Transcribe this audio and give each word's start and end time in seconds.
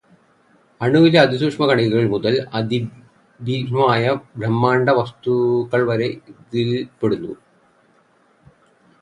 അണുവിലെ 0.81 1.17
അതിസൂക്ഷ്മമായ 1.21 1.69
കണികകൾ 1.71 2.05
മുതൽ 2.13 2.35
അതിഭീമങ്ങളായ 2.59 4.05
ബ്രഹ്മാണ്ഡ 4.39 4.89
വസ്തുക്കൾ 5.01 5.83
വരെ 5.91 6.09
ഇതിൽപെടുന്നു. 6.31 7.33